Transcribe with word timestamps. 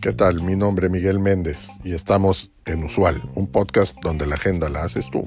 ¿Qué 0.00 0.12
tal? 0.12 0.42
Mi 0.42 0.54
nombre 0.54 0.86
es 0.86 0.92
Miguel 0.92 1.18
Méndez 1.18 1.68
y 1.82 1.92
estamos 1.92 2.52
en 2.64 2.84
Usual, 2.84 3.22
un 3.34 3.46
podcast 3.46 3.96
donde 4.02 4.26
la 4.26 4.36
agenda 4.36 4.68
la 4.68 4.84
haces 4.84 5.10
tú. 5.10 5.22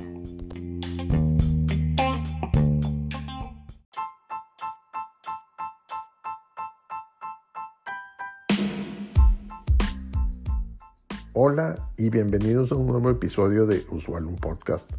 Hola 11.33 11.75
y 11.97 12.09
bienvenidos 12.09 12.71
a 12.71 12.75
un 12.75 12.87
nuevo 12.87 13.09
episodio 13.09 13.65
de 13.65 13.85
Usual, 13.91 14.25
un 14.25 14.35
podcast 14.35 14.89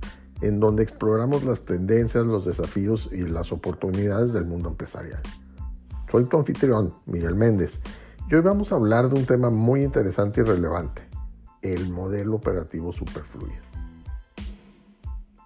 en 0.43 0.61
donde 0.61 0.83
exploramos 0.83 1.45
las 1.45 1.65
tendencias, 1.65 2.27
los 2.27 2.45
desafíos 2.45 3.11
y 3.13 3.23
las 3.23 3.53
oportunidades 3.53 4.33
del 4.33 4.45
mundo 4.45 4.71
empresarial. 4.71 5.21
Soy 6.11 6.25
tu 6.25 6.39
anfitrión, 6.39 6.93
Miguel 7.07 7.37
Méndez, 7.37 7.79
y 8.29 8.35
hoy 8.35 8.41
vamos 8.41 8.73
a 8.73 8.75
hablar 8.75 9.09
de 9.09 9.15
un 9.15 9.27
tema 9.27 9.51
muy 9.51 9.85
interesante 9.85 10.41
y 10.41 10.45
relevante, 10.45 11.03
el 11.63 11.89
modelo 11.89 12.35
operativo 12.35 12.93
superfluido. 12.93 13.63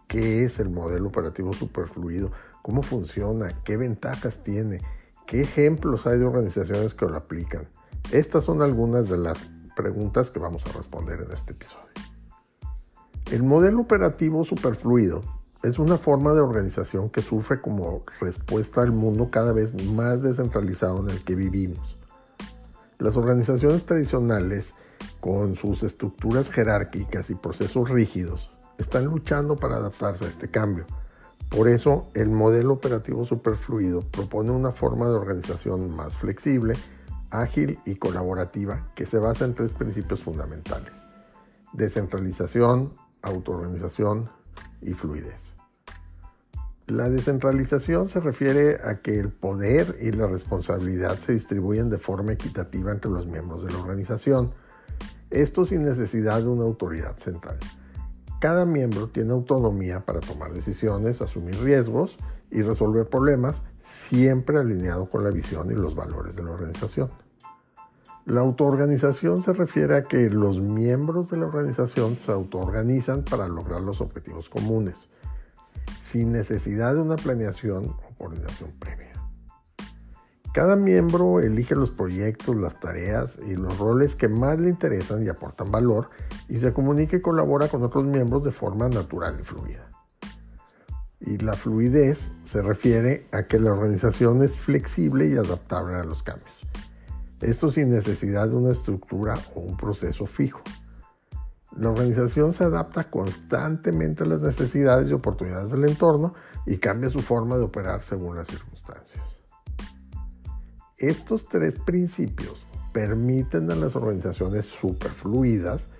¿Qué 0.09 0.45
es 0.45 0.60
el 0.60 0.70
modelo 0.70 1.09
operativo 1.09 1.52
superfluido? 1.52 2.32
¿Cómo 2.62 2.82
funciona? 2.82 3.50
¿Qué 3.62 3.77
ventajas 3.77 4.42
tiene? 4.42 4.80
¿Qué 5.27 5.42
ejemplos 5.42 6.06
hay 6.06 6.18
de 6.18 6.24
organizaciones 6.24 6.95
que 6.95 7.04
lo 7.04 7.16
aplican? 7.16 7.68
Estas 8.10 8.45
son 8.45 8.62
algunas 8.62 9.10
de 9.10 9.18
las 9.18 9.51
preguntas 9.76 10.30
que 10.30 10.38
vamos 10.38 10.65
a 10.65 10.73
responder 10.73 11.20
en 11.20 11.32
este 11.32 11.52
episodio. 11.52 11.90
El 13.30 13.42
modelo 13.42 13.80
operativo 13.80 14.45
superfluido 14.45 15.20
es 15.64 15.78
una 15.78 15.96
forma 15.96 16.34
de 16.34 16.42
organización 16.42 17.09
que 17.09 17.23
sufre 17.23 17.62
como 17.62 18.02
respuesta 18.20 18.82
al 18.82 18.92
mundo 18.92 19.30
cada 19.30 19.54
vez 19.54 19.73
más 19.92 20.23
descentralizado 20.23 21.00
en 21.00 21.09
el 21.09 21.24
que 21.24 21.34
vivimos. 21.34 21.96
Las 22.98 23.16
organizaciones 23.16 23.87
tradicionales, 23.87 24.74
con 25.21 25.56
sus 25.56 25.82
estructuras 25.82 26.51
jerárquicas 26.51 27.30
y 27.30 27.34
procesos 27.34 27.88
rígidos, 27.88 28.51
están 28.76 29.06
luchando 29.06 29.56
para 29.56 29.76
adaptarse 29.76 30.26
a 30.26 30.29
este 30.29 30.51
cambio. 30.51 30.84
Por 31.48 31.68
eso, 31.68 32.09
el 32.12 32.28
modelo 32.28 32.74
operativo 32.74 33.24
superfluido 33.24 34.02
propone 34.02 34.51
una 34.51 34.71
forma 34.71 35.09
de 35.09 35.15
organización 35.15 35.96
más 35.96 36.15
flexible, 36.15 36.74
ágil 37.30 37.78
y 37.87 37.95
colaborativa 37.95 38.93
que 38.95 39.06
se 39.06 39.16
basa 39.16 39.46
en 39.46 39.54
tres 39.54 39.73
principios 39.73 40.23
fundamentales. 40.23 40.93
Descentralización, 41.73 42.93
autoorganización 43.23 44.28
y 44.82 44.93
fluidez. 44.93 45.54
La 46.87 47.09
descentralización 47.09 48.10
se 48.10 48.21
refiere 48.21 48.79
a 48.85 49.01
que 49.01 49.18
el 49.18 49.30
poder 49.30 49.96
y 50.02 50.13
la 50.13 50.27
responsabilidad 50.27 51.18
se 51.18 51.32
distribuyen 51.32 51.88
de 51.88 51.96
forma 51.96 52.32
equitativa 52.32 52.93
entre 52.93 53.10
los 53.10 53.27
miembros 53.27 53.65
de 53.65 53.73
la 53.73 53.79
organización, 53.79 54.52
esto 55.30 55.65
sin 55.65 55.82
necesidad 55.82 56.43
de 56.43 56.49
una 56.49 56.65
autoridad 56.65 57.16
central. 57.16 57.57
Cada 58.38 58.66
miembro 58.66 59.09
tiene 59.09 59.32
autonomía 59.32 60.05
para 60.05 60.21
tomar 60.21 60.52
decisiones, 60.52 61.23
asumir 61.23 61.57
riesgos 61.62 62.18
y 62.51 62.60
resolver 62.60 63.09
problemas, 63.09 63.62
siempre 63.82 64.59
alineado 64.59 65.09
con 65.09 65.25
la 65.25 65.31
visión 65.31 65.71
y 65.71 65.75
los 65.75 65.94
valores 65.94 66.37
de 66.37 66.43
la 66.43 66.50
organización. 66.50 67.10
La 68.27 68.43
autoorganización 68.43 69.43
se 69.43 69.55
refiere 69.55 69.97
a 69.97 70.05
que 70.05 70.28
los 70.28 70.60
miembros 70.60 71.31
de 71.31 71.38
la 71.38 71.47
organización 71.47 72.16
se 72.16 72.32
autoorganizan 72.32 73.25
para 73.25 73.49
lograr 73.49 73.81
los 73.81 74.03
objetivos 74.03 74.50
comunes, 74.50 75.09
sin 76.15 76.31
necesidad 76.31 76.94
de 76.94 77.00
una 77.00 77.16
planeación 77.16 77.87
o 77.87 78.15
coordinación 78.16 78.70
previa. 78.78 79.10
Cada 80.53 80.76
miembro 80.76 81.41
elige 81.41 81.75
los 81.75 81.91
proyectos, 81.91 82.54
las 82.54 82.78
tareas 82.78 83.37
y 83.44 83.56
los 83.56 83.78
roles 83.78 84.15
que 84.15 84.28
más 84.28 84.60
le 84.60 84.69
interesan 84.69 85.25
y 85.25 85.28
aportan 85.28 85.72
valor 85.72 86.10
y 86.49 86.59
se 86.59 86.72
comunica 86.72 87.16
y 87.16 87.21
colabora 87.21 87.66
con 87.66 87.83
otros 87.83 88.05
miembros 88.05 88.44
de 88.44 88.53
forma 88.53 88.89
natural 88.89 89.39
y 89.41 89.43
fluida. 89.43 89.91
Y 91.19 91.39
la 91.39 91.55
fluidez 91.55 92.31
se 92.44 92.62
refiere 92.62 93.27
a 93.33 93.49
que 93.49 93.59
la 93.59 93.72
organización 93.72 94.44
es 94.44 94.56
flexible 94.56 95.27
y 95.27 95.37
adaptable 95.37 95.97
a 95.97 96.05
los 96.05 96.22
cambios. 96.22 96.55
Esto 97.41 97.72
sin 97.72 97.91
necesidad 97.91 98.47
de 98.47 98.55
una 98.55 98.71
estructura 98.71 99.37
o 99.56 99.60
un 99.62 99.77
proceso 99.77 100.27
fijo. 100.27 100.62
La 101.77 101.91
organización 101.91 102.53
se 102.53 102.65
adapta 102.65 103.11
constantemente 103.11 104.23
a 104.23 104.27
las 104.27 104.41
necesidades 104.41 105.11
y 105.11 105.12
oportunidades 105.12 105.71
del 105.71 105.85
entorno 105.85 106.35
y 106.67 106.77
cambia 106.79 107.11
su 107.11 107.21
forma 107.21 107.57
de 107.57 107.65
operar 107.65 108.03
según 108.03 108.37
las 108.37 108.47
circunstancias. 108.47 109.23
Estos 110.99 111.49
tres 111.49 111.79
principios 111.79 112.67
permiten 112.93 113.71
a 113.71 113.75
las 113.75 113.97
organizaciones 113.97 114.67
superfluidas 114.67 115.91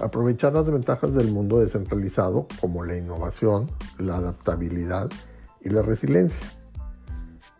aprovechar 0.00 0.52
las 0.52 0.70
ventajas 0.70 1.14
del 1.14 1.30
mundo 1.30 1.60
descentralizado 1.60 2.46
como 2.60 2.84
la 2.84 2.96
innovación, 2.96 3.70
la 3.98 4.16
adaptabilidad 4.16 5.10
y 5.60 5.70
la 5.70 5.82
resiliencia. 5.82 6.46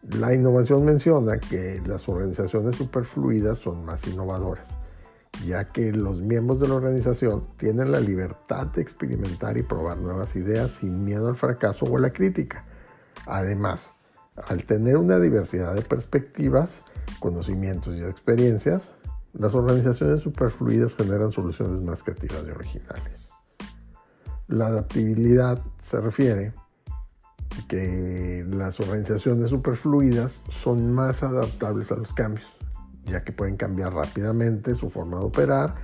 La 0.02 0.34
innovación 0.34 0.84
menciona 0.84 1.38
que 1.38 1.80
las 1.86 2.08
organizaciones 2.08 2.76
superfluidas 2.76 3.58
son 3.58 3.84
más 3.84 4.06
innovadoras, 4.06 4.68
ya 5.46 5.72
que 5.72 5.92
los 5.92 6.20
miembros 6.20 6.60
de 6.60 6.68
la 6.68 6.74
organización 6.74 7.46
tienen 7.56 7.90
la 7.90 8.00
libertad 8.00 8.66
de 8.68 8.82
experimentar 8.82 9.56
y 9.56 9.62
probar 9.62 9.98
nuevas 9.98 10.36
ideas 10.36 10.72
sin 10.72 11.04
miedo 11.04 11.28
al 11.28 11.36
fracaso 11.36 11.86
o 11.86 11.96
a 11.96 12.00
la 12.00 12.12
crítica. 12.12 12.64
Además, 13.26 13.94
al 14.36 14.64
tener 14.64 14.96
una 14.96 15.18
diversidad 15.18 15.74
de 15.74 15.82
perspectivas, 15.82 16.82
conocimientos 17.18 17.96
y 17.96 18.04
experiencias, 18.04 18.90
las 19.32 19.54
organizaciones 19.54 20.20
superfluidas 20.20 20.94
generan 20.94 21.30
soluciones 21.30 21.80
más 21.80 22.02
creativas 22.02 22.44
y 22.46 22.50
originales. 22.50 23.28
La 24.48 24.66
adaptabilidad 24.66 25.62
se 25.80 26.00
refiere 26.00 26.52
que 27.68 28.44
las 28.48 28.80
organizaciones 28.80 29.50
superfluidas 29.50 30.42
son 30.50 30.92
más 30.92 31.22
adaptables 31.22 31.92
a 31.92 31.96
los 31.96 32.12
cambios, 32.12 32.46
ya 33.06 33.24
que 33.24 33.32
pueden 33.32 33.56
cambiar 33.56 33.92
rápidamente 33.92 34.74
su 34.74 34.90
forma 34.90 35.18
de 35.18 35.24
operar, 35.24 35.74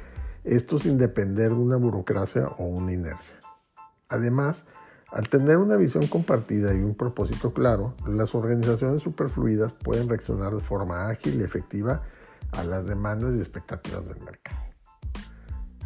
esto 0.45 0.79
sin 0.79 0.99
depender 0.99 1.51
de 1.51 1.57
una 1.57 1.77
burocracia 1.77 2.49
o 2.59 2.65
una 2.65 2.93
inercia. 2.93 3.37
Además, 4.09 4.65
al 5.11 5.29
tener 5.29 5.59
una 5.59 5.77
visión 5.77 6.07
compartida 6.07 6.75
y 6.75 6.79
un 6.79 6.95
propósito 6.95 7.53
claro, 7.53 7.95
las 8.07 8.35
organizaciones 8.35 9.03
superfluidas 9.03 9.73
pueden 9.73 10.09
reaccionar 10.09 10.55
de 10.55 10.61
forma 10.61 11.09
ágil 11.09 11.41
y 11.41 11.45
efectiva 11.45 12.03
a 12.53 12.65
las 12.65 12.87
demandas 12.87 13.35
y 13.35 13.39
expectativas 13.39 14.07
del 14.07 14.21
mercado. 14.21 14.59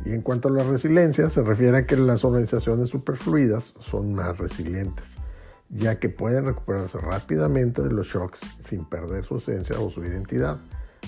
Y 0.04 0.12
en 0.12 0.22
cuanto 0.22 0.48
a 0.48 0.52
la 0.52 0.64
resiliencia, 0.64 1.30
se 1.30 1.42
refiere 1.42 1.78
a 1.78 1.86
que 1.86 1.96
las 1.96 2.24
organizaciones 2.24 2.90
superfluidas 2.90 3.72
son 3.78 4.14
más 4.14 4.38
resilientes 4.38 5.04
ya 5.72 5.98
que 5.98 6.08
pueden 6.08 6.44
recuperarse 6.44 6.98
rápidamente 6.98 7.82
de 7.82 7.90
los 7.90 8.06
shocks 8.06 8.40
sin 8.64 8.84
perder 8.84 9.24
su 9.24 9.38
esencia 9.38 9.78
o 9.80 9.90
su 9.90 10.04
identidad. 10.04 10.60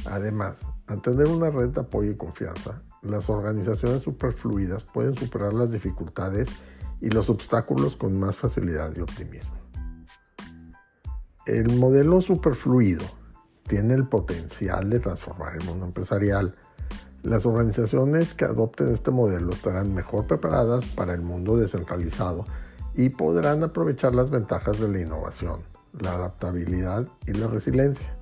Además, 0.06 0.56
al 0.86 1.00
tener 1.00 1.28
una 1.28 1.50
red 1.50 1.68
de 1.68 1.80
apoyo 1.80 2.10
y 2.10 2.16
confianza, 2.16 2.82
las 3.02 3.28
organizaciones 3.28 4.02
superfluidas 4.02 4.84
pueden 4.84 5.14
superar 5.14 5.52
las 5.52 5.70
dificultades 5.70 6.48
y 7.00 7.10
los 7.10 7.28
obstáculos 7.28 7.96
con 7.96 8.18
más 8.18 8.36
facilidad 8.36 8.94
y 8.96 9.00
optimismo. 9.00 9.54
El 11.46 11.78
modelo 11.78 12.22
superfluido 12.22 13.04
tiene 13.66 13.94
el 13.94 14.06
potencial 14.06 14.88
de 14.88 15.00
transformar 15.00 15.56
el 15.56 15.64
mundo 15.64 15.84
empresarial. 15.86 16.54
Las 17.22 17.44
organizaciones 17.44 18.34
que 18.34 18.44
adopten 18.44 18.88
este 18.88 19.10
modelo 19.10 19.52
estarán 19.52 19.94
mejor 19.94 20.26
preparadas 20.26 20.86
para 20.86 21.12
el 21.12 21.22
mundo 21.22 21.56
descentralizado 21.56 22.46
y 22.94 23.10
podrán 23.10 23.62
aprovechar 23.62 24.14
las 24.14 24.30
ventajas 24.30 24.80
de 24.80 24.88
la 24.88 25.00
innovación, 25.00 25.60
la 25.98 26.14
adaptabilidad 26.14 27.06
y 27.26 27.32
la 27.32 27.48
resiliencia. 27.48 28.16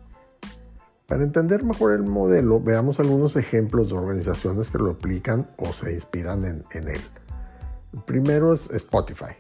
Para 1.13 1.25
entender 1.25 1.63
mejor 1.63 1.93
el 1.93 2.05
modelo, 2.05 2.59
veamos 2.59 2.99
algunos 2.99 3.37
ejemplos 3.37 3.91
de 3.91 3.97
organizaciones 3.97 4.71
que 4.71 4.79
lo 4.79 4.93
aplican 4.93 5.47
o 5.59 5.71
se 5.75 5.93
inspiran 5.93 6.43
en, 6.47 6.89
él. 6.89 7.03
El 7.93 8.01
primero 8.05 8.55
es 8.55 8.71
Spotify, 8.71 9.35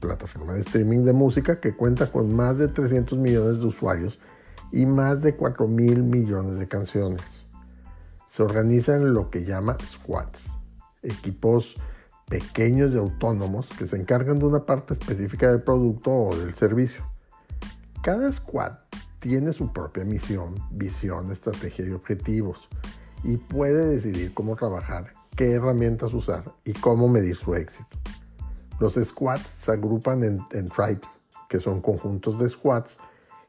plataforma 0.00 0.52
de 0.52 0.60
streaming 0.60 1.06
de 1.06 1.14
música 1.14 1.60
que 1.60 1.74
cuenta 1.74 2.08
con 2.08 2.36
más 2.36 2.58
de 2.58 2.68
300 2.68 3.18
millones 3.18 3.60
de 3.60 3.68
usuarios 3.68 4.20
y 4.70 4.84
más 4.84 5.22
de 5.22 5.34
4 5.34 5.66
mil 5.66 6.02
millones 6.02 6.58
de 6.58 6.68
canciones. 6.68 7.22
Se 8.28 8.42
organiza 8.42 8.94
en 8.94 9.14
lo 9.14 9.30
que 9.30 9.46
llama 9.46 9.78
squads, 9.82 10.44
equipos 11.02 11.74
pequeños 12.28 12.92
y 12.92 12.98
autónomos 12.98 13.66
que 13.78 13.86
se 13.86 13.96
encargan 13.96 14.38
de 14.38 14.44
una 14.44 14.66
parte 14.66 14.92
específica 14.92 15.48
del 15.48 15.62
producto 15.62 16.10
o 16.10 16.36
del 16.36 16.52
servicio. 16.52 17.02
Cada 18.02 18.30
squad 18.30 18.74
tiene 19.22 19.52
su 19.52 19.72
propia 19.72 20.04
misión, 20.04 20.56
visión, 20.72 21.30
estrategia 21.30 21.86
y 21.86 21.92
objetivos 21.92 22.68
y 23.22 23.36
puede 23.36 23.86
decidir 23.86 24.34
cómo 24.34 24.56
trabajar, 24.56 25.14
qué 25.36 25.52
herramientas 25.52 26.12
usar 26.12 26.52
y 26.64 26.72
cómo 26.72 27.08
medir 27.08 27.36
su 27.36 27.54
éxito. 27.54 27.96
Los 28.80 28.94
squads 28.94 29.46
se 29.46 29.70
agrupan 29.70 30.24
en, 30.24 30.66
tribes, 30.66 31.08
que 31.48 31.60
son 31.60 31.80
conjuntos 31.80 32.36
de 32.40 32.48
squads 32.48 32.98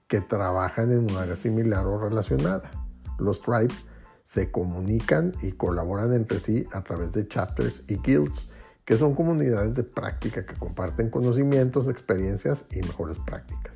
que 0.08 0.22
trabajan 0.22 0.92
en 0.92 1.10
un 1.10 1.18
área 1.18 1.36
similar 1.36 1.88
o 1.88 1.98
relacionada. 1.98 2.70
Los 3.18 3.42
tribes 3.42 3.88
se 4.24 4.52
comunican 4.52 5.34
y 5.42 5.54
colaboran 5.54 6.14
entre 6.14 6.40
sí 6.40 6.68
a 6.72 6.84
través 6.84 7.14
de 7.14 7.28
chapters 7.28 7.82
y 7.88 7.98
guilds, 7.98 8.48
que 8.86 8.96
son 8.96 9.16
comunidades 9.16 9.74
de 9.74 9.84
práctica 9.84 10.46
que 10.46 10.54
comparten 10.54 11.10
conocimientos, 11.10 11.88
experiencias 11.88 12.66
y 12.70 12.82
mejores 12.82 13.18
prácticas. 13.18 13.73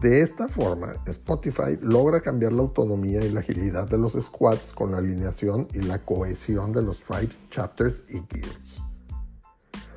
De 0.00 0.22
esta 0.22 0.48
forma, 0.48 0.94
Spotify 1.04 1.76
logra 1.82 2.22
cambiar 2.22 2.54
la 2.54 2.62
autonomía 2.62 3.22
y 3.22 3.30
la 3.30 3.40
agilidad 3.40 3.86
de 3.86 3.98
los 3.98 4.14
squads 4.14 4.72
con 4.72 4.92
la 4.92 4.98
alineación 4.98 5.68
y 5.74 5.82
la 5.82 5.98
cohesión 5.98 6.72
de 6.72 6.80
los 6.80 7.00
tribes, 7.00 7.36
chapters 7.50 8.04
y 8.08 8.20
guilds. 8.20 8.80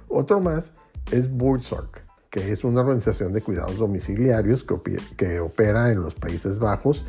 Otro 0.10 0.42
más 0.42 0.74
es 1.10 1.32
Buurtzorg, 1.32 1.90
que 2.30 2.52
es 2.52 2.66
una 2.66 2.82
organización 2.82 3.32
de 3.32 3.42
cuidados 3.42 3.78
domiciliarios 3.78 4.66
que, 4.66 5.00
que 5.16 5.40
opera 5.40 5.90
en 5.90 6.02
los 6.02 6.16
Países 6.16 6.60
Bajos 6.60 7.06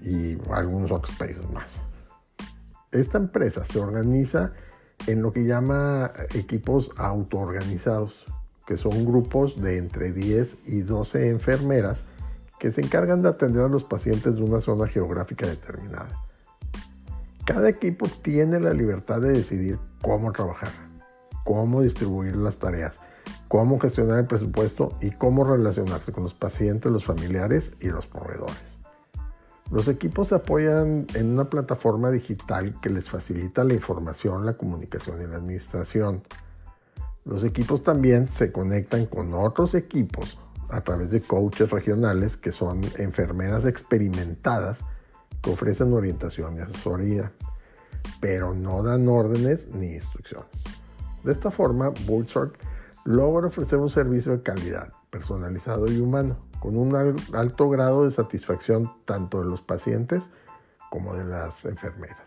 y 0.00 0.38
algunos 0.52 0.92
otros 0.92 1.16
países 1.16 1.50
más. 1.50 1.72
Esta 2.92 3.18
empresa 3.18 3.64
se 3.64 3.80
organiza 3.80 4.52
en 5.08 5.22
lo 5.22 5.32
que 5.32 5.44
llama 5.44 6.12
equipos 6.34 6.92
autoorganizados, 6.98 8.26
que 8.64 8.76
son 8.76 9.04
grupos 9.04 9.60
de 9.60 9.78
entre 9.78 10.12
10 10.12 10.58
y 10.66 10.82
12 10.82 11.28
enfermeras 11.28 12.04
que 12.62 12.70
se 12.70 12.80
encargan 12.80 13.22
de 13.22 13.28
atender 13.28 13.64
a 13.64 13.68
los 13.68 13.82
pacientes 13.82 14.36
de 14.36 14.42
una 14.44 14.60
zona 14.60 14.86
geográfica 14.86 15.48
determinada. 15.48 16.22
Cada 17.44 17.68
equipo 17.68 18.06
tiene 18.22 18.60
la 18.60 18.72
libertad 18.72 19.20
de 19.20 19.32
decidir 19.32 19.80
cómo 20.00 20.30
trabajar, 20.30 20.70
cómo 21.42 21.82
distribuir 21.82 22.36
las 22.36 22.60
tareas, 22.60 22.94
cómo 23.48 23.80
gestionar 23.80 24.20
el 24.20 24.26
presupuesto 24.26 24.96
y 25.00 25.10
cómo 25.10 25.42
relacionarse 25.42 26.12
con 26.12 26.22
los 26.22 26.34
pacientes, 26.34 26.92
los 26.92 27.04
familiares 27.04 27.72
y 27.80 27.88
los 27.88 28.06
proveedores. 28.06 28.76
Los 29.72 29.88
equipos 29.88 30.28
se 30.28 30.36
apoyan 30.36 31.08
en 31.14 31.32
una 31.32 31.50
plataforma 31.50 32.12
digital 32.12 32.80
que 32.80 32.90
les 32.90 33.10
facilita 33.10 33.64
la 33.64 33.74
información, 33.74 34.46
la 34.46 34.56
comunicación 34.56 35.20
y 35.20 35.26
la 35.26 35.38
administración. 35.38 36.22
Los 37.24 37.42
equipos 37.42 37.82
también 37.82 38.28
se 38.28 38.52
conectan 38.52 39.06
con 39.06 39.34
otros 39.34 39.74
equipos 39.74 40.38
a 40.72 40.80
través 40.80 41.10
de 41.10 41.20
coaches 41.20 41.70
regionales 41.70 42.36
que 42.36 42.50
son 42.50 42.80
enfermeras 42.98 43.64
experimentadas 43.66 44.80
que 45.42 45.50
ofrecen 45.50 45.92
orientación 45.92 46.56
y 46.56 46.60
asesoría, 46.60 47.32
pero 48.20 48.54
no 48.54 48.82
dan 48.82 49.06
órdenes 49.06 49.68
ni 49.68 49.94
instrucciones. 49.94 50.48
De 51.22 51.32
esta 51.32 51.50
forma, 51.50 51.90
Bullshort 52.06 52.54
logra 53.04 53.48
ofrecer 53.48 53.78
un 53.78 53.90
servicio 53.90 54.32
de 54.32 54.42
calidad, 54.42 54.92
personalizado 55.10 55.90
y 55.90 56.00
humano 56.00 56.38
con 56.58 56.76
un 56.76 56.94
alto 57.34 57.68
grado 57.68 58.04
de 58.04 58.12
satisfacción 58.12 58.92
tanto 59.04 59.40
de 59.40 59.46
los 59.46 59.60
pacientes 59.60 60.30
como 60.90 61.14
de 61.14 61.24
las 61.24 61.64
enfermeras. 61.64 62.18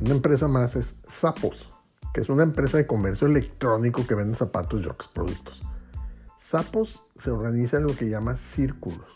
Una 0.00 0.10
empresa 0.10 0.48
más 0.48 0.76
es 0.76 0.96
Sapos, 1.06 1.72
que 2.12 2.20
es 2.20 2.28
una 2.28 2.42
empresa 2.42 2.76
de 2.76 2.86
comercio 2.86 3.28
electrónico 3.28 4.06
que 4.06 4.14
vende 4.14 4.36
zapatos 4.36 4.82
y 4.82 4.86
otros 4.86 5.08
productos. 5.08 5.67
Sapos 6.48 7.04
se 7.18 7.30
organiza 7.30 7.76
en 7.76 7.82
lo 7.82 7.94
que 7.94 8.08
llama 8.08 8.34
círculos, 8.34 9.06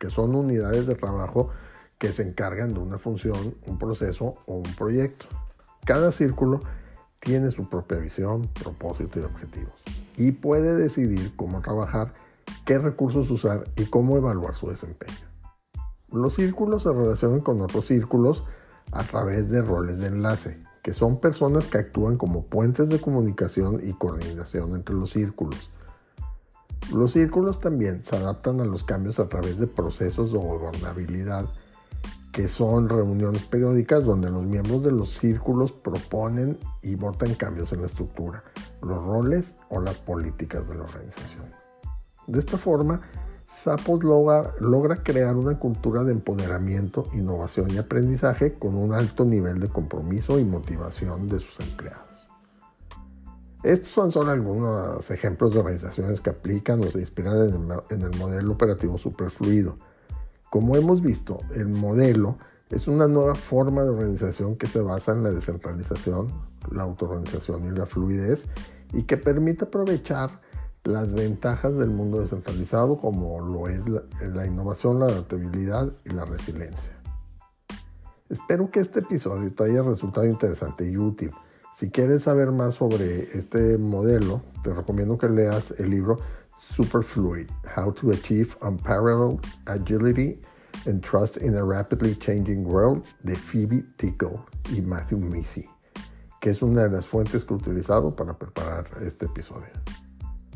que 0.00 0.08
son 0.08 0.34
unidades 0.34 0.86
de 0.86 0.94
trabajo 0.94 1.50
que 1.98 2.12
se 2.12 2.22
encargan 2.22 2.72
de 2.72 2.80
una 2.80 2.96
función, 2.96 3.56
un 3.66 3.78
proceso 3.78 4.36
o 4.46 4.54
un 4.54 4.74
proyecto. 4.78 5.26
Cada 5.84 6.10
círculo 6.12 6.62
tiene 7.20 7.50
su 7.50 7.68
propia 7.68 7.98
visión, 7.98 8.48
propósito 8.54 9.20
y 9.20 9.24
objetivos 9.24 9.74
y 10.16 10.32
puede 10.32 10.74
decidir 10.74 11.36
cómo 11.36 11.60
trabajar 11.60 12.14
qué 12.64 12.78
recursos 12.78 13.30
usar 13.30 13.64
y 13.76 13.84
cómo 13.84 14.16
evaluar 14.16 14.54
su 14.54 14.70
desempeño. 14.70 15.28
Los 16.10 16.36
círculos 16.36 16.84
se 16.84 16.92
relacionan 16.92 17.40
con 17.40 17.60
otros 17.60 17.84
círculos 17.84 18.46
a 18.92 19.02
través 19.02 19.50
de 19.50 19.60
roles 19.60 19.98
de 19.98 20.06
enlace, 20.06 20.64
que 20.82 20.94
son 20.94 21.20
personas 21.20 21.66
que 21.66 21.76
actúan 21.76 22.16
como 22.16 22.46
puentes 22.46 22.88
de 22.88 22.98
comunicación 22.98 23.86
y 23.86 23.92
coordinación 23.92 24.74
entre 24.74 24.94
los 24.94 25.10
círculos. 25.10 25.70
Los 26.90 27.12
círculos 27.12 27.58
también 27.58 28.02
se 28.02 28.16
adaptan 28.16 28.60
a 28.60 28.64
los 28.64 28.84
cambios 28.84 29.18
a 29.18 29.28
través 29.28 29.58
de 29.58 29.66
procesos 29.66 30.32
de 30.32 30.38
gobernabilidad, 30.38 31.46
que 32.32 32.48
son 32.48 32.88
reuniones 32.88 33.42
periódicas 33.44 34.04
donde 34.04 34.30
los 34.30 34.42
miembros 34.42 34.82
de 34.82 34.90
los 34.90 35.10
círculos 35.10 35.72
proponen 35.72 36.58
y 36.82 36.94
votan 36.94 37.34
cambios 37.34 37.72
en 37.72 37.80
la 37.80 37.86
estructura, 37.86 38.42
los 38.82 39.02
roles 39.04 39.54
o 39.68 39.80
las 39.80 39.96
políticas 39.96 40.68
de 40.68 40.74
la 40.74 40.84
organización. 40.84 41.44
De 42.26 42.38
esta 42.38 42.58
forma, 42.58 43.00
Sapos 43.52 44.02
logra, 44.02 44.54
logra, 44.60 45.02
crear 45.02 45.36
una 45.36 45.58
cultura 45.58 46.04
de 46.04 46.12
empoderamiento, 46.12 47.08
innovación 47.12 47.70
y 47.70 47.76
aprendizaje 47.76 48.54
con 48.54 48.74
un 48.74 48.94
alto 48.94 49.26
nivel 49.26 49.60
de 49.60 49.68
compromiso 49.68 50.38
y 50.38 50.44
motivación 50.44 51.28
de 51.28 51.38
sus 51.38 51.60
empleados. 51.60 52.11
Estos 53.62 53.88
son 53.88 54.10
solo 54.10 54.32
algunos 54.32 55.08
ejemplos 55.10 55.52
de 55.52 55.60
organizaciones 55.60 56.20
que 56.20 56.30
aplican 56.30 56.80
o 56.80 56.90
se 56.90 56.98
inspiran 56.98 57.80
en 57.90 58.02
el, 58.02 58.16
modelo 58.18 58.52
operativo 58.52 58.98
superfluido. 58.98 59.78
Como 60.50 60.76
hemos 60.76 61.00
visto, 61.00 61.38
el 61.54 61.68
modelo 61.68 62.38
es 62.70 62.88
una 62.88 63.06
nueva 63.06 63.36
forma 63.36 63.84
de 63.84 63.90
organización 63.90 64.56
que 64.56 64.66
se 64.66 64.80
basa 64.80 65.12
en 65.12 65.22
la 65.22 65.30
descentralización, 65.30 66.28
la 66.72 66.82
autoorganización 66.82 67.66
y 67.66 67.78
la 67.78 67.86
fluidez 67.86 68.46
y 68.92 69.04
que 69.04 69.16
permite 69.16 69.66
aprovechar 69.66 70.40
las 70.84 71.14
ventajas 71.14 71.76
del 71.78 71.90
mundo 71.90 72.20
descentralizado 72.20 72.98
como 72.98 73.40
lo 73.40 73.68
es 73.68 73.84
la, 73.88 74.46
innovación, 74.46 74.98
la 74.98 75.06
adaptabilidad 75.06 75.92
y 76.04 76.10
la 76.10 76.24
resiliencia. 76.24 76.98
Espero 78.28 78.70
que 78.70 78.80
este 78.80 79.00
episodio 79.00 79.52
te 79.54 79.64
haya 79.64 79.82
resultado 79.82 80.26
interesante 80.26 80.84
y 80.84 80.96
útil. 80.96 81.30
Si 81.74 81.90
quieres 81.90 82.24
saber 82.24 82.52
más 82.52 82.74
sobre 82.74 83.36
este 83.36 83.78
modelo, 83.78 84.42
te 84.62 84.74
recomiendo 84.74 85.16
que 85.16 85.28
leas 85.28 85.72
el 85.78 85.88
libro 85.90 86.18
Superfluid, 86.60 87.48
How 87.76 87.92
to 87.92 88.10
Achieve 88.10 88.50
Unparalleled 88.60 89.40
Agility 89.66 90.38
and 90.86 91.02
Trust 91.02 91.38
in 91.38 91.54
a 91.56 91.64
Rapidly 91.64 92.14
Changing 92.16 92.66
World 92.66 93.04
de 93.22 93.34
Phoebe 93.34 93.84
Tickle 93.96 94.38
y 94.70 94.82
Matthew 94.82 95.18
Missy, 95.18 95.66
que 96.40 96.50
es 96.50 96.60
una 96.60 96.82
de 96.82 96.90
las 96.90 97.06
fuentes 97.06 97.44
que 97.44 97.54
he 97.54 97.56
utilizado 97.56 98.14
para 98.14 98.36
preparar 98.38 98.86
este 99.02 99.24
episodio. 99.26 99.72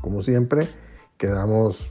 Como 0.03 0.23
siempre, 0.23 0.69
quedamos 1.17 1.89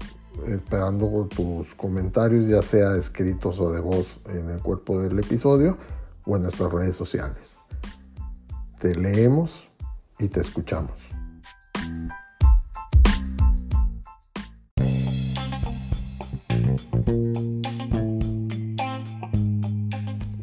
esperando 0.48 1.28
tus 1.36 1.74
comentarios, 1.74 2.46
ya 2.46 2.62
sea 2.62 2.96
escritos 2.96 3.60
o 3.60 3.72
de 3.72 3.80
voz 3.80 4.20
en 4.30 4.50
el 4.52 4.62
cuerpo 4.62 5.02
del 5.02 5.18
episodio 5.18 5.78
o 6.26 6.36
en 6.36 6.44
nuestras 6.44 6.72
redes 6.72 6.96
sociales. 6.96 7.58
Te 8.86 8.94
leemos 8.94 9.68
y 10.20 10.28
te 10.28 10.42
escuchamos. 10.42 10.92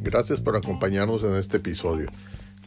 Gracias 0.01 0.41
por 0.41 0.57
acompañarnos 0.57 1.23
en 1.23 1.37
este 1.37 1.59
episodio. 1.59 2.11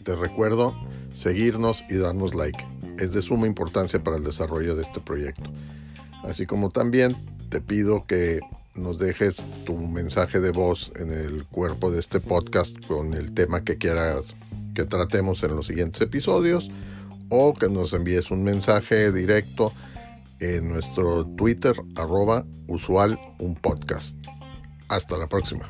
Te 0.04 0.16
recuerdo 0.16 0.74
seguirnos 1.14 1.84
y 1.90 1.96
darnos 1.96 2.36
like 2.36 2.66
es 2.98 3.12
de 3.12 3.22
suma 3.22 3.46
importancia 3.46 4.02
para 4.02 4.16
el 4.16 4.24
desarrollo 4.24 4.78
de 4.78 4.84
este 4.84 5.02
proyecto. 5.02 5.52
Así 6.24 6.46
como 6.46 6.70
también 6.70 7.18
te 7.50 7.60
pido 7.60 8.06
que 8.08 8.40
nos 8.76 8.98
dejes 8.98 9.44
tu 9.66 9.76
mensaje 9.76 10.40
de 10.40 10.52
voz 10.52 10.94
en 10.96 11.12
el 11.12 11.44
cuerpo 11.44 11.92
de 11.92 12.00
este 12.00 12.22
podcast 12.22 12.78
con 12.88 13.14
el 13.14 13.34
tema 13.34 13.66
que 13.66 13.78
quieras 13.78 14.38
que 14.76 14.86
tratemos 14.86 15.42
en 15.44 15.56
los 15.56 15.66
siguientes 15.66 16.02
episodios 16.02 16.70
o 17.30 17.56
que 17.56 17.70
nos 17.70 17.94
envíes 17.94 18.30
un 18.30 18.44
mensaje 18.44 19.12
directo 19.12 19.74
en 20.40 20.70
nuestro 20.70 21.26
Twitter 21.26 21.76
arroba 21.96 22.46
usual 22.68 23.20
un 23.40 23.56
podcast. 23.56 24.18
Hasta 24.90 25.18
la 25.18 25.28
próxima. 25.28 25.68